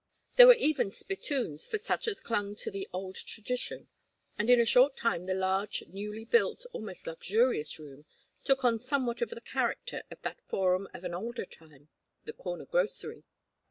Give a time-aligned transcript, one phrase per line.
[0.35, 3.87] There were even spittoons for such as clung to the old tradition;
[4.35, 8.05] and in a short time the large newly built, almost luxurious room
[8.43, 11.89] took on somewhat of the character of that forum of an older time,
[12.23, 13.25] the corner grocery.